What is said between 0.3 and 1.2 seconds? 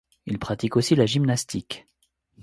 pratique aussi la